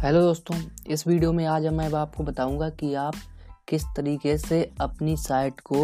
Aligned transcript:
Hello 0.00 0.20
दोस्तों, 0.20 0.56
इस 0.86 1.06
video 1.06 1.32
में 1.32 1.44
आज 1.46 1.66
मैं 1.68 1.88
आपको 1.94 2.24
बताऊँगा 2.24 2.68
कि 2.70 2.92
आप 2.94 3.14
किस 3.68 3.82
तरीके 3.96 4.36
से 4.38 4.60
अपनी 4.80 5.16
साइट 5.16 5.60
को 5.62 5.82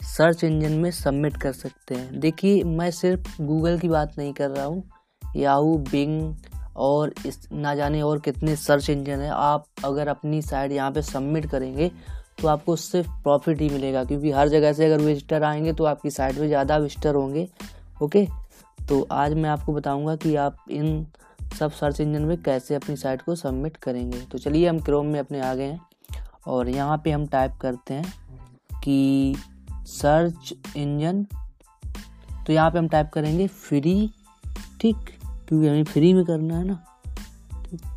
सर्च 0.00 0.44
इंजन 0.44 0.72
में 0.72 0.90
सबमिट 0.90 1.36
कर 1.36 1.52
सकते 1.52 1.94
हैं। 1.94 2.20
देखिए, 2.20 2.62
मैं 2.64 2.90
सिर्फ़ 2.90 3.42
गूगल 3.42 3.78
की 3.78 3.88
बात 3.88 4.14
नहीं 4.18 4.32
कर 4.32 4.50
रहा 4.50 4.64
हूँ, 4.64 4.82
याहू, 5.36 5.76
बिंग 5.90 6.34
और 6.76 7.12
इस 7.26 7.38
ना 7.52 7.74
जाने 7.74 8.02
और 8.02 8.20
कितने 8.20 8.56
सर्च 8.56 8.90
इंजन 8.90 9.20
हैं। 9.20 9.30
आप 9.30 9.66
अगर 9.84 10.08
अपनी 10.08 10.42
साइट 10.42 10.72
यहाँ 10.72 10.90
पे 10.90 11.02
सबमिट 11.02 11.50
करेंगे 11.50 11.90
तो 12.40 12.48
आपको 12.48 12.76
सिर्फ़ 12.78 13.10
प्रॉफिट 13.22 13.60
ही 13.60 13.68
मिलेगा, 13.68 14.04
क्योंकि 14.04 14.30
हर 14.30 14.48
जगह 14.48 14.72
से 14.72 14.86
अगर 14.86 15.04
विजिटर 15.04 15.42
आएँगे 15.42 15.72
तो 15.72 15.84
आपकी 15.84 16.10
साइट 16.10 16.38
पे 16.38 16.48
ज़्यादा 16.48 16.76
विजिटर 16.78 17.14
होंगे, 17.14 17.48
ओके? 18.02 18.26
तो 18.78 19.06
आज 19.12 19.34
मैं 19.34 19.50
आपको 19.50 19.72
बताऊँगा 19.72 20.16
कि 20.16 20.36
आप 20.38 20.64
इन 20.70 21.06
सब 21.58 21.70
सर्च 21.70 22.00
इंजन 22.00 22.22
में 22.22 22.42
कैसे 22.42 22.74
अपनी 22.74 22.96
साइट 22.96 23.22
को 23.22 23.34
सबमिट 23.34 23.76
करेंगे? 23.76 24.20
तो 24.20 24.38
चलिए 24.38 24.68
हम 24.68 24.80
क्रोम 24.80 25.06
में 25.06 25.20
अपने 25.20 25.40
आ 25.40 25.54
गए 25.54 25.64
हैं 25.64 25.80
और 26.46 26.68
यहाँ 26.68 27.00
पे 27.04 27.10
हम 27.10 27.26
टाइप 27.26 27.52
करते 27.60 27.94
हैं 27.94 28.12
कि 28.80 29.36
सर्च 29.86 30.54
इंजन 30.76 31.26
तो 32.46 32.52
यहाँ 32.52 32.70
पे 32.70 32.78
हम 32.78 32.88
टाइप 32.88 33.10
करेंगे 33.14 33.46
फ्री 33.46 34.10
ठीक? 34.80 34.96
क्योंकि 35.24 35.68
हमें 35.68 35.84
फ्री 35.84 36.14
में 36.14 36.24
करना 36.24 36.58
है 36.58 36.64
ना। 36.64 36.84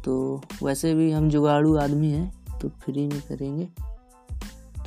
तो 0.05 0.41
वैसे 0.63 0.93
भी 0.93 1.11
हम 1.11 1.29
जुगाड़ू 1.29 1.77
आदमी 1.77 2.11
हैं 2.11 2.59
तो 2.59 2.69
फ्री 2.69 3.07
में 3.07 3.21
करेंगे। 3.21 3.65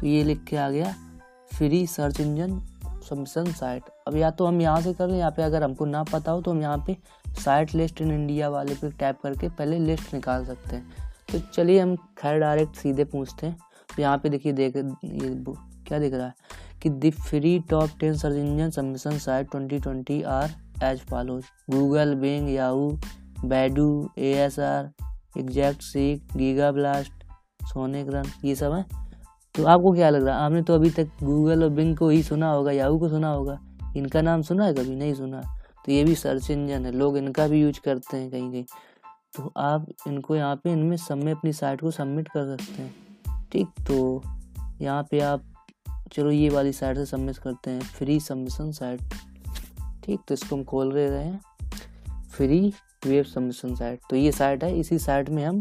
तो 0.00 0.06
ये 0.06 0.24
लिख 0.24 0.44
के 0.44 0.56
आ 0.56 0.70
गया 0.70 0.94
free 1.54 1.86
search 1.86 2.20
engine 2.20 2.60
submission 3.08 3.52
site 3.52 3.82
अब 4.06 4.16
या 4.16 4.30
तो 4.30 4.46
हम 4.46 4.60
यहाँ 4.60 4.80
से 4.80 4.92
कर 4.94 5.08
लें, 5.08 5.18
यहाँ 5.18 5.30
पे 5.30 5.42
अगर 5.42 5.62
हमको 5.62 5.84
ना 5.84 6.02
पता 6.04 6.32
हो 6.32 6.40
तो 6.42 6.50
हम 6.50 6.60
यहाँ 6.62 6.82
पे 6.86 6.96
साइट 7.40 7.74
लिस्ट 7.74 8.00
इन 8.00 8.10
इंडिया 8.12 8.48
वाले 8.48 8.74
पे 8.74 8.90
टैप 8.90 9.18
करके 9.22 9.48
पहले 9.50 9.78
लिस्ट 9.78 10.14
निकाल 10.14 10.44
सकते 10.44 10.76
हैं। 10.76 11.10
तो 11.32 11.38
चलिए 11.54 11.80
हम 11.80 11.96
खैर 12.18 12.38
डायरेक्ट 12.40 12.76
सीधे 12.76 13.04
पूछते 13.04 13.46
हैं। 13.46 13.56
तो 13.96 14.02
यहाँ 14.02 14.18
पे 14.18 14.28
देखिए, 14.28 14.52
देख, 14.52 14.76
ये 14.76 15.44
क्या 15.86 15.98
दिख 15.98 16.14
रहा 16.14 16.26
है? 16.26 16.34
कि 16.82 16.90
the 16.90 17.10
free 17.20 17.58
top 17.70 17.90
ten 18.00 18.16
search 18.16 18.36
engine 18.36 18.70
submission 18.70 19.18
site 19.18 19.50
2020 19.50 20.22
are 20.24 20.50
as 20.84 21.00
follows 21.00 21.44
Google 21.70 22.14
Bing 22.14 22.50
Yahoo 22.50 22.90
Baidu 23.44 24.08
A 24.18 24.32
S 24.44 24.58
R 24.60 24.90
Exactseek 25.82 26.36
Gigablast 26.72 27.24
Sonicrun 28.10 28.30
ये 28.44 28.54
सब 28.54 28.72
है। 28.72 28.84
तो 29.54 29.64
आपको 29.64 29.92
क्या 29.92 30.10
लग 30.10 30.26
रहा 30.26 30.36
है? 30.36 30.44
आपने 30.44 30.62
तो 30.62 30.74
अभी 30.74 30.90
तक 30.90 31.08
गूगल 31.22 31.62
और 31.64 31.70
बिंग 31.70 31.96
को 31.96 32.08
ही 32.08 32.22
सुना 32.22 32.50
होगा 32.50 32.72
याहू 32.72 32.98
को 32.98 33.08
सुना 33.08 33.30
होगा। 33.30 33.58
इनका 33.96 34.22
नाम 34.22 34.42
सुना 34.42 34.64
है 34.64 34.74
कभी? 34.74 34.94
नहीं 34.96 35.14
सुना। 35.14 35.40
तो 35.84 35.92
ये 35.92 36.04
भी 36.04 36.14
सर्च 36.14 36.50
इंजन 36.50 36.86
है, 36.86 36.92
लोग 36.92 37.16
इनका 37.18 37.46
भी 37.48 37.60
यूज़ 37.62 37.80
करते 37.80 38.16
हैं 38.16 38.30
कहीं 38.30 38.50
कहीं। 38.52 38.64
तो 39.36 39.52
आप 39.56 39.86
इनको 40.06 40.36
यहाँ 40.36 40.56
पे 40.56 40.72
इनमें 40.72 40.96
सब 40.96 41.16
में 41.16 41.32
अपनी 41.32 41.52
साइट 41.52 41.80
को 41.80 41.90
सबमिट 41.90 42.28
कर 42.28 42.56
सकते 42.56 42.82
हैं। 42.82 42.94
ठीक 43.52 43.66
तो 43.88 44.22
यहाँ 44.80 45.02
पे 45.10 45.20
आप, 45.20 45.42
चलो 46.12 46.30
ये 46.30 46.48
वाली 46.48 46.72
साइट 46.72 46.96
से 46.96 47.06
सबमिट 47.06 47.38
करते 47.38 47.70
हैं 47.70 47.80
फ्री 47.80 48.18
सबमिशन 48.20 48.70
साइट 48.72 49.00
ठीक 50.04 50.20
तो 50.28 50.34
इसको 50.34 50.56
हम 50.56 50.64
खोल 50.64 50.92
रहे 50.92 51.24
हैं। 51.24 51.40
फ्री 52.30 52.72
वेब 53.06 53.24
सबमिशन 53.24 53.74
साइट 53.74 54.00
तो 54.10 54.16
ये 54.16 54.32
साइट 54.32 54.64
है, 54.64 54.78
इसी 54.78 54.98
साइट 54.98 55.30
में 55.30 55.44
हम 55.44 55.60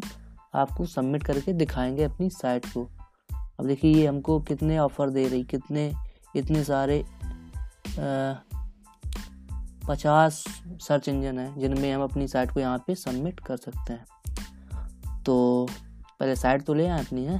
आपको 0.56 0.86
सबमिट 0.86 1.23
करके 1.23 1.53
दिखाएँगे 1.53 2.03
अपनी 2.03 2.30
साइट 2.30 2.66
को। 2.66 2.88
अब 3.59 3.66
देखिए 3.66 3.95
ये 3.95 4.06
हमको 4.08 4.39
कितने 4.39 4.78
ऑफ़र 4.80 5.09
दे 5.09 5.28
रही, 5.28 5.44
कितने, 5.44 5.91
इतने 6.36 6.63
सारे 6.63 7.03
पचास 9.88 10.43
सर्च 10.81 11.07
इंजन 11.09 11.39
है, 11.39 11.59
जिनमें 11.59 11.91
हम 11.93 12.03
अपनी 12.03 12.27
साइट 12.27 12.51
को 12.51 12.59
यहाँ 12.59 12.77
पे 12.77 12.95
सबमिट 12.95 13.39
कर 13.39 13.57
सकते 13.57 13.93
हैं। 13.93 15.23
तो 15.23 15.67
पहले 16.19 16.35
साइट 16.35 16.63
तो 16.63 16.73
ले 16.73 16.88
आए 16.88 17.06
अपनी, 17.06 17.25
है? 17.25 17.39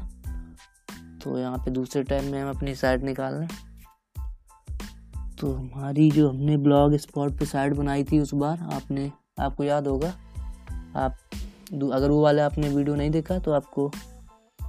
तो 1.20 1.38
यहाँ 1.40 1.58
पे 1.58 1.72
दूसरे 1.72 2.04
टाइम 2.04 2.32
में 2.32 2.42
हम 2.42 2.50
अपनी 2.50 2.76
साइट 2.76 3.04
निकाल 3.04 3.40
लें। 3.40 3.48
तो 5.40 5.54
हमारी 5.54 6.10
जो 6.12 6.30
हमने 6.30 6.58
ब्लॉग 6.58 6.96
स्पॉट 6.98 7.38
पे 7.40 7.46
साइट 7.46 7.74
बनाई 7.74 8.04
थी 8.04 8.20
उस 8.20 8.34
बार, 8.34 8.60
आपने, 8.74 9.12
आपको 9.40 9.64
याद 9.64 9.88
होगा, 9.88 10.14
आप 10.96 11.18
अगर 11.94 12.10
वो 12.12 12.22
वाले 12.24 12.42
आपने 12.42 12.70
वीडियो 12.70 12.96
नहीं 12.96 13.10
देखा 13.10 13.40
तो 13.40 13.52
आपको 13.52 13.92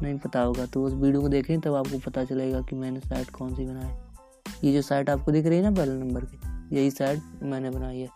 नहीं 0.03 0.19
पता 0.19 0.41
होगा। 0.41 0.67
तो 0.67 0.85
उस 0.85 0.93
वीडियो 0.93 1.21
को 1.21 1.29
देखें, 1.29 1.61
तब 1.61 1.75
आपको 1.75 1.99
पता 1.99 2.25
चलेगा 2.25 2.61
कि 2.61 2.77
मैंने 2.77 3.01
साइट 3.01 3.31
कौन 3.31 3.55
सी 3.55 3.65
बनाई। 3.65 4.06
ये 4.65 4.73
जो 4.73 4.83
साइट 4.83 5.11
आपको 5.11 5.33
दिख 5.33 5.47
रही 5.47 5.59
है 5.59 5.65
ना 5.65 5.71
पहले 5.71 5.93
नंबर 5.95 6.25
की, 6.25 6.77
यही 6.77 6.91
साइड 6.91 7.21
मैंने 7.43 7.71
बनाई 7.71 8.01
है। 8.01 8.09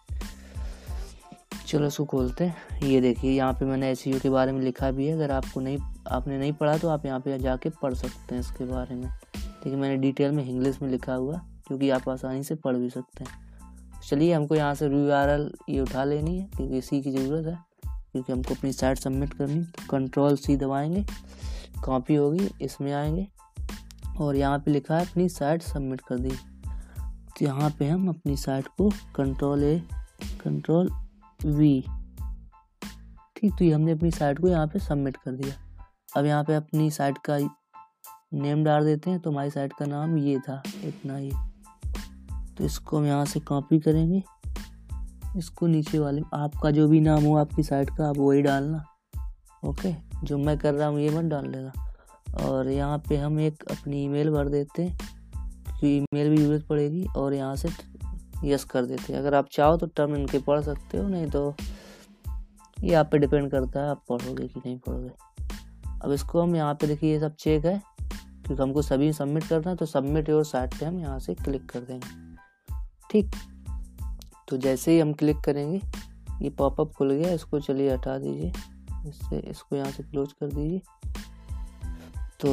चलो 1.67 1.87
इसको 1.87 2.05
खोलते 2.05 2.45
हैं। 2.45 2.79
ये 2.83 3.01
देखिए, 3.01 3.31
यहाँ 3.31 3.53
पे 3.53 3.65
मैंने 3.65 3.91
एस 3.91 4.03
के 4.23 4.31
बारे 4.31 4.53
में 4.53 4.61
लिखा 4.61 4.91
भी 4.91 5.07
है। 5.07 5.15
अगर 5.15 5.31
आपको 5.31 5.61
नहीं, 5.61 5.79
आपने 6.09 6.39
नहीं 6.39 6.53
पढ़ा 6.53 6.77
तो 6.79 6.89
आप 6.89 7.07
यहाँ 7.07 7.21
पे 7.21 7.39
जाके 7.39 7.71
पढ़ 7.83 7.95
सकते 7.95 8.35
हैं 8.35 8.41
इसके 8.41 8.65
बारे 8.65 8.95
में। 8.95 9.09
देखिए, 9.37 9.77
मैंने 9.77 9.97
डिटेल 9.97 10.33
में 10.33 10.45
इंग्लिश 10.45 10.81
में 10.83 10.89
लिखा 10.91 11.15
हुआ, 11.15 11.37
क्योंकि 11.67 11.91
आप 11.91 12.09
आसानी 12.09 12.43
से 12.43 12.55
पढ़ 12.55 12.77
भी 12.77 12.91
सकते 12.91 13.25
हैं। 13.25 14.01
चलिए, 14.09 14.33
हमको 14.33 14.55
यहाँ 14.55 14.75
से 14.75 14.87
यू 14.87 15.11
आर 15.11 15.31
एल 15.31 15.51
ये 15.69 15.81
उठा 15.81 16.05
लेनी 16.05 16.39
है, 16.39 16.49
क्योंकि 16.57 16.79
इसी 16.79 17.01
की 17.03 17.11
ज़रूरत 17.11 17.47
है, 17.47 17.59
क्योंकि 18.13 18.33
हमको 18.33 18.55
अपनी 18.55 18.73
साइट 18.73 18.99
सबमिट 18.99 19.35
करनी 19.35 19.63
तो 19.63 19.87
कंट्रोल 19.91 20.37
सी 20.37 20.57
दबाएँगे 20.57 21.05
कॉपी 21.85 22.15
होगी, 22.15 22.49
इसमें 22.63 22.93
आएँगे। 22.93 23.27
और 24.21 24.37
यहाँ 24.37 24.59
पे 24.59 24.71
लिखा 24.71 24.97
है, 24.97 25.07
अपनी 25.07 25.29
साइट 25.29 25.63
सबमिट 25.63 26.01
कर 26.01 26.19
दी। 26.19 26.31
तो 26.31 27.45
यहाँ 27.45 27.71
पे 27.79 27.89
हम 27.89 28.09
अपनी 28.09 28.37
साइट 28.37 28.67
को 28.69 28.89
कंट्रोल 29.17 29.63
ए 29.65 29.79
कंट्रोल 30.43 30.91
वी 31.41 31.85
ठीक 33.37 33.53
तो 33.59 33.65
ये 33.65 33.73
हमने 33.73 33.93
अपनी 33.93 34.11
साइट 34.11 34.39
को 34.39 34.49
यहाँ 34.49 34.67
पे 34.67 34.79
सबमिट 34.79 35.17
कर 35.17 35.33
दिया। 35.33 35.55
अब 36.17 36.27
यहाँ 36.27 36.45
पे 36.45 36.55
अपनी 36.55 36.91
साइट 36.91 37.19
का 37.29 37.39
नेम 38.35 38.65
डाल 38.65 38.85
देते 38.85 39.11
हैं 39.11 39.21
तो 39.21 39.31
हमारी 39.31 39.51
साइट 39.51 39.73
का 39.73 39.87
नाम 39.87 40.17
ये 40.19 40.39
था, 40.39 40.63
इतना 40.85 41.17
ही। 41.17 41.31
तो 42.59 42.65
इसको 42.65 42.99
हम 42.99 43.07
यहाँ 43.07 43.25
से 43.25 43.41
कॉपी 43.41 43.79
करेंगे। 43.79 44.23
इसको 45.37 45.67
नीचे 45.67 45.99
वाले, 45.99 46.23
आपका 46.35 46.71
जो 46.71 46.89
भी 46.89 47.01
नाम 47.01 47.25
हो 47.25 47.37
आपकी 47.37 47.63
साइट 47.63 47.91
का, 47.91 48.09
आप 48.09 48.19
वही 48.19 48.43
डालना। 48.43 48.85
ओके 49.65 49.95
जो 50.25 50.39
मैं 50.39 50.57
कर 50.59 50.75
रहा 50.75 50.89
हूँ, 50.89 51.01
ये 51.01 51.11
मत 51.11 51.25
डाल 51.25 51.51
लेना 51.51 51.73
और 52.37 52.69
यहाँ 52.69 52.99
पे 53.09 53.17
हम 53.17 53.41
एक 53.41 53.63
अपनी 53.71 54.05
ईमेल 54.05 54.31
भर 54.31 54.49
देते 54.49 54.83
हैं 54.83 54.99
की 55.81 55.97
ईमेल 55.97 56.29
भी 56.31 56.37
ज़रूरत 56.37 56.67
पड़ेगी 56.67 57.05
और 57.17 57.35
यहाँ 57.35 57.57
से 57.57 57.69
यस 58.45 58.65
कर 58.65 58.85
देते 58.85 59.13
अगर 59.13 59.35
आप 59.35 59.49
चाहो 59.53 59.77
तो 59.77 59.87
टर्म 59.87 60.15
इनके 60.17 60.39
पढ़ 60.39 60.61
सकते 60.61 60.99
हो, 60.99 61.09
नहीं 61.09 61.27
तो 61.27 61.55
ये 62.79 62.95
आप 62.95 63.09
पे 63.13 63.19
डिपेंड 63.19 63.51
करता 63.51 63.81
है 63.81 63.91
आप 63.91 64.05
पढ़ोगे 64.09 64.47
कि 64.49 64.61
नहीं 64.61 64.79
पढ़ोगे। 64.79 65.11
अब 66.03 66.13
इसको 66.13 66.43
हम 66.43 66.55
यहाँ 66.57 66.75
पे 66.75 66.87
देखिए, 66.87 67.13
ये 67.13 67.21
सब 67.21 67.35
चेक 67.35 67.65
है, 67.65 67.81
क्योंकि 68.03 68.63
हमको 68.63 68.83
सभी 68.83 69.13
सबमिट 69.13 69.45
करना 69.45 69.71
है 69.71 69.77
तो 69.77 69.87
सबमिट 69.87 70.29
योर 70.29 70.45
साइट 70.45 70.79
पे 70.79 70.87
हम 70.87 70.99
यहाँ 71.01 71.19
से 71.19 71.35
क्लिक 71.35 71.69
कर 71.71 71.81
देंगे। 71.81 72.09
ठीक? 73.11 73.31
तो 74.49 74.57
जैसे 74.57 74.93
ही 74.93 75.01
हम 75.01 75.13
क्लिक 75.13 75.41
करेंगे, 75.41 75.81
ये 76.43 76.51
पॉपअप 76.51 76.93
खुल 76.93 77.13
गया, 77.13 77.33
इसको 77.33 77.61
चलिए 77.61 77.93
हटा 77.93 78.17
दीजिए, 78.19 78.53
इससे 79.07 79.39
इसको 79.41 79.77
यहाँ 79.77 79.91
से 79.91 80.03
क्लोज 80.03 80.33
कर 80.33 80.47
दीजिए। 80.47 80.81
तो 82.41 82.53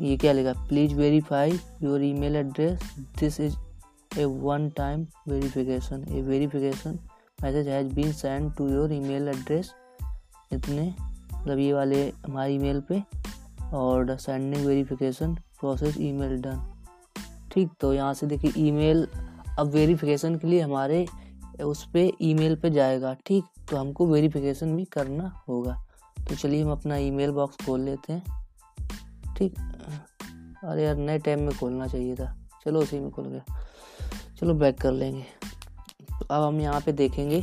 ये 0.00 0.16
क्या 0.16 0.32
लिखा? 0.32 0.52
Please 0.68 0.94
verify 0.94 1.58
your 1.82 2.02
email 2.04 2.36
address 2.36 2.82
this 3.20 3.40
is 3.40 3.56
a 4.18 4.24
one 4.24 4.68
time 4.76 5.06
verification 5.28 6.04
a 6.08 6.20
verification 6.22 6.98
message 7.42 7.68
has 7.68 7.94
been 7.94 8.12
send 8.12 8.52
to 8.54 8.68
your 8.68 8.92
email 8.92 9.28
address 9.28 9.72
इतने 10.52 10.94
मतलब 11.34 11.58
ये 11.58 11.72
वाले 11.72 12.02
हमारे 12.26 12.54
ईमेल 12.54 12.80
पे 12.80 13.02
और 13.76 14.16
sending 14.16 14.66
verification 14.66 15.34
process 15.60 15.96
email 16.00 16.40
done 16.42 16.60
ठीक 17.52 17.70
तो 17.80 17.94
यहाँ 17.94 18.14
से 18.14 18.26
देखिए 18.26 18.52
ईमेल 18.66 19.06
अब 19.58 19.66
वेरीफिकेशन 19.66 20.36
के 20.36 20.46
लिए 20.46 20.60
हमारे 20.60 21.06
उस 21.62 21.84
पर 21.88 22.10
ईमेल 22.22 22.56
पे 22.56 22.70
जाएगा। 22.70 23.16
ठीक 23.26 23.44
तो 23.70 23.76
हमको 23.76 24.06
वेरीफिकेशन 24.06 24.76
भी 24.76 24.84
करना 24.84 25.32
होगा। 25.48 25.82
तो 26.28 26.34
चलिए 26.34 26.62
हम 26.62 26.70
अपना 26.72 26.96
ईमेल 26.96 27.30
बॉक्स 27.30 27.66
खोल 27.66 27.80
लेते 27.80 28.12
हैं। 28.12 28.43
ठीक। 29.36 29.58
अरे 30.64 30.84
यार, 30.84 30.96
नए 30.96 31.18
टाइम 31.18 31.40
में 31.40 31.56
खोलना 31.58 31.86
चाहिए 31.86 32.14
था। 32.14 32.34
चलो 32.64 32.80
उसी 32.80 32.98
में 33.00 33.10
खुल 33.10 33.24
गया। 33.24 33.58
चलो 34.36 34.54
बैक 34.54 34.80
कर 34.80 34.92
लेंगे। 34.92 35.24
तो 36.10 36.26
अब 36.26 36.42
हम 36.42 36.60
यहाँ 36.60 36.80
पे 36.80 36.92
देखेंगे 36.92 37.42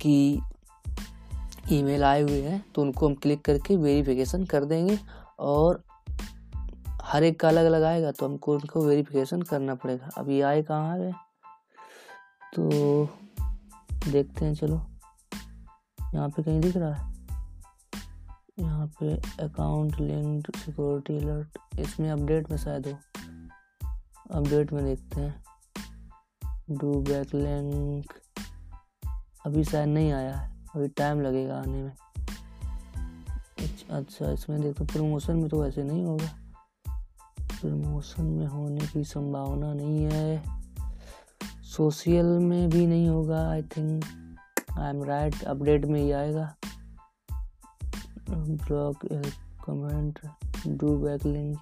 कि 0.00 0.40
ईमेल 1.72 2.04
आए 2.04 2.20
हुए 2.22 2.40
हैं 2.42 2.64
तो 2.74 2.82
उनको 2.82 3.08
हम 3.08 3.14
क्लिक 3.14 3.40
करके 3.44 3.76
वेरिफिकेशन 3.76 4.44
कर 4.44 4.64
देंगे 4.64 4.98
और 5.38 5.82
हर 7.02 7.22
एक 7.24 7.38
का 7.40 7.48
अलग 7.48 7.64
अलग 7.64 7.82
आएगा 7.82 8.10
तो 8.12 8.26
हमको 8.26 8.52
उनको 8.54 8.84
वेरिफिकेशन 8.84 9.42
करना 9.42 9.74
पड़ेगा। 9.74 10.10
अब 10.18 10.30
ये 10.30 10.40
आए 10.42 10.62
कहाँ 10.62 10.92
आ 10.94 10.98
गए 10.98 11.12
तो 12.54 13.08
देखते 14.10 14.44
हैं, 14.44 14.54
चलो। 14.54 14.80
यहाँ 16.14 16.28
पे 16.28 16.42
कहीं 16.42 16.60
दिख 16.60 16.76
रहा 16.76 16.94
है। 16.94 17.17
यहाँ 18.60 18.86
पे 18.86 19.16
अकाउंट 19.42 20.00
लिंक्ड 20.00 20.56
सिक्योरिटी 20.56 21.18
अलर्ट 21.18 21.58
इसमें 21.80 22.10
अपडेट 22.10 22.50
में 22.50 22.58
शायद 22.58 22.86
हो। 22.86 22.98
अपडेट 24.30 24.72
में 24.72 24.84
देखते 24.84 25.20
हैं। 25.20 25.44
डू 26.70 27.00
बैक 27.00 27.34
लिंक 27.34 28.12
अभी 29.46 29.64
शायद 29.64 29.88
नहीं 29.88 30.12
आया 30.12 30.36
है। 30.36 30.64
अभी 30.76 30.88
टाइम 30.88 31.20
लगेगा 31.20 31.58
आने 31.58 31.82
में। 31.82 31.96
अच्छा 33.90 34.32
इसमें 34.32 34.60
देखो 34.60 34.84
प्रमोशन 34.84 35.36
में 35.36 35.48
तो 35.48 35.66
ऐसे 35.66 35.82
नहीं 35.82 36.04
होगा। 36.04 36.34
प्रमोशन 37.40 38.24
में 38.24 38.46
होने 38.46 38.86
की 38.86 39.04
संभावना 39.04 39.74
नहीं 39.74 40.08
है। 40.12 40.44
सोशल 41.62 42.26
में 42.26 42.70
भी 42.70 42.86
नहीं 42.86 43.08
होगा 43.08 43.50
I 43.50 43.62
think 43.62 44.04
I 44.78 44.90
am 44.90 45.04
right 45.04 45.42
update 45.42 45.84
में 45.84 46.02
ही 46.02 46.12
आएगा। 46.12 46.54
Blog 48.30 48.96
comment 49.64 50.18
do 50.66 50.98
back 50.98 51.26
link 51.26 51.58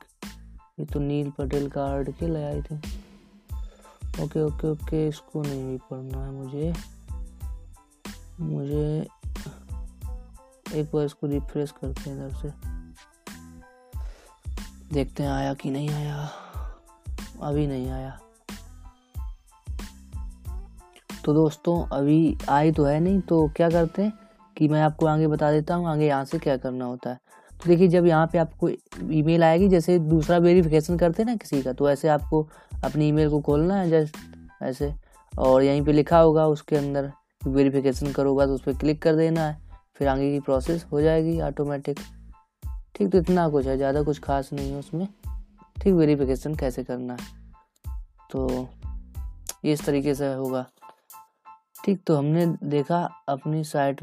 ये 0.80 0.86
तो 0.86 1.00
नील 1.00 1.30
पटेल 1.30 1.68
का 1.68 1.86
आर्टिकल 1.86 2.36
है 2.36 2.54
I 2.54 2.62
think 2.62 2.84
okay 4.20 4.42
okay 4.42 4.70
okay 4.70 5.08
इसको 5.08 5.42
नहीं 5.42 5.64
भी 5.64 5.76
पढ़ना 5.76 6.24
है 6.24 6.30
मुझे। 6.30 6.74
मुझे 8.40 9.08
एक 10.74 10.90
बार 10.94 11.04
इसको 11.04 11.26
रिफ्रेश 11.26 11.70
करते 11.70 12.10
हैं 12.10 12.28
इधर 12.28 12.36
से। 12.36 12.48
देखते 14.94 15.22
हैं 15.22 15.30
आया 15.30 15.54
कि 15.54 15.70
नहीं 15.70 15.90
आया। 15.90 16.30
अभी 17.42 17.66
नहीं 17.66 17.90
आया। 17.90 18.20
तो 21.24 21.34
दोस्तों, 21.34 21.86
अभी 21.86 22.38
आई 22.48 22.72
तो 22.72 22.84
है 22.84 23.00
नहीं 23.00 23.20
तो 23.20 23.48
क्या 23.56 23.70
करते 23.70 24.02
हैं? 24.02 24.25
कि 24.56 24.68
मैं 24.68 24.80
आपको 24.82 25.06
आगे 25.06 25.26
बता 25.26 25.50
देता 25.52 25.74
हूँ, 25.74 25.88
आगे 25.88 26.06
यहाँ 26.06 26.24
से 26.24 26.38
क्या 26.38 26.56
करना 26.56 26.84
होता 26.84 27.10
है। 27.10 27.18
तो 27.52 27.68
देखिए, 27.68 27.88
जब 27.88 28.06
यहाँ 28.06 28.26
पे 28.26 28.38
आपको 28.38 28.68
ईमेल 29.12 29.44
आएगी, 29.44 29.68
जैसे 29.68 29.98
दूसरा 29.98 30.38
वेरिफिकेशन 30.38 30.96
करते 30.98 31.22
हैं 31.22 31.30
ना 31.30 31.36
किसी 31.36 31.62
का 31.62 31.72
तो 31.72 31.90
ऐसे 31.90 32.08
आपको 32.08 32.42
अपनी 32.84 33.08
ईमेल 33.08 33.30
को 33.30 33.40
खोलना 33.40 33.74
है, 33.74 33.90
जस्ट 33.90 34.16
ऐसे। 34.62 34.92
और 35.32 35.62
यहीं 35.62 35.82
पे 35.82 35.92
लिखा 35.92 36.18
होगा, 36.18 36.46
उसके 36.46 36.76
अंदर 36.76 37.10
वेरिफिकेशन 37.46 38.12
करो 38.12 38.34
बस 38.36 38.48
उस 38.48 38.62
पर 38.62 38.76
क्लिक 38.76 39.02
कर 39.02 39.16
देना 39.16 39.46
है, 39.46 39.58
फिर 39.96 40.08
आगे 40.08 40.30
की 40.32 40.40
प्रोसेस 40.40 40.86
हो 40.92 41.00
जाएगी 41.00 41.40
ऑटोमेटिक। 41.40 41.98
ठीक 42.94 43.10
तो 43.12 43.18
इतना 43.18 43.48
कुछ 43.48 43.66
है, 43.66 43.76
ज़्यादा 43.76 44.02
कुछ 44.02 44.18
खास 44.18 44.52
नहीं 44.52 44.70
है 44.72 44.78
उसमें। 44.78 45.06
ठीक, 45.82 45.94
वेरिफिकेशन 45.94 46.54
कैसे 46.54 46.84
करना 46.84 47.12
है। 47.12 47.34
तो 48.30 48.68
इस 49.64 49.84
तरीके 49.86 50.14
से 50.14 50.32
होगा। 50.34 50.64
ठीक 51.84 52.00
तो 52.06 52.16
हमने 52.16 52.46
देखा, 52.64 52.98
अपनी 53.28 53.64
साइट 53.64 54.02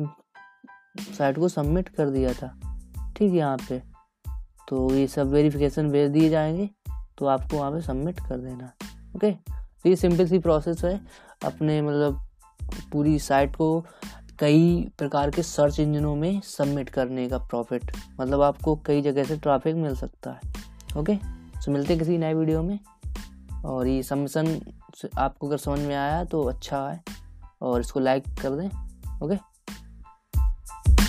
साइट 0.99 1.39
को 1.39 1.47
सबमिट 1.47 1.89
कर 1.89 2.09
दिया 2.09 2.33
था। 2.33 2.47
ठीक 3.17 3.31
है, 3.31 3.37
यहाँ 3.37 3.57
पे। 3.69 3.81
तो 4.67 4.93
ये 4.95 5.07
सब 5.07 5.27
वेरिफिकेशन 5.27 5.89
भेज 5.89 6.11
दिए 6.11 6.29
जाएँगे 6.29 6.69
तो 7.17 7.25
आपको 7.25 7.57
वहाँ 7.57 7.71
पे 7.71 7.81
सबमिट 7.81 8.19
कर 8.19 8.37
देना। 8.37 8.71
ओके? 9.15 9.31
तो 9.31 9.89
ये 9.89 9.95
सिंपल 9.95 10.27
सी 10.27 10.39
प्रोसेस 10.39 10.83
है। 10.83 11.01
अपने 11.45 11.81
मतलब 11.81 12.27
पूरी 12.91 13.19
साइट 13.19 13.55
को 13.55 13.85
कई 14.39 14.91
प्रकार 14.97 15.31
के 15.31 15.43
सर्च 15.43 15.79
इंजनों 15.79 16.15
में 16.15 16.41
सबमिट 16.41 16.89
करने 16.89 17.29
का 17.29 17.37
प्रॉफिट 17.37 17.91
मतलब 18.21 18.41
आपको 18.41 18.75
कई 18.75 19.01
जगह 19.01 19.23
से 19.23 19.37
ट्रैफ़िक 19.37 19.75
मिल 19.75 19.95
सकता 19.95 20.31
है। 20.31 20.39
ओके? 20.97 21.15
सो 21.61 21.71
मिलते 21.71 21.97
किसी 21.97 22.17
नए 22.17 22.33
वीडियो 22.33 22.63
में। 22.63 22.79
और 23.65 23.87
ये 23.87 24.03
सबमिशन 24.03 24.73
आपको 25.17 25.47
अगर 25.47 25.57
समझ 25.57 25.79
में 25.79 25.95
आया 25.95 26.23
तो 26.23 26.43
अच्छा 26.43 26.89
है, 26.89 27.03
और 27.61 27.81
इसको 27.81 27.99
लाइक 27.99 28.23
कर 28.41 28.49
दें। 28.49 28.69
ओके? 29.25 29.52